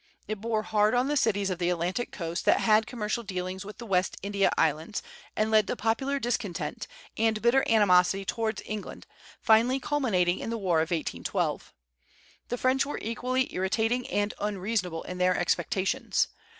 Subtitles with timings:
[0.27, 3.77] It bore hard on the cities of the Atlantic coast that had commercial dealings with
[3.77, 5.03] the West India Islands,
[5.35, 9.05] and led to popular discontent, and bitter animosity towards England,
[9.43, 11.71] finally culminating in the war of 1812.
[12.49, 16.29] The French were equally irritating, and unreasonable in their expectations.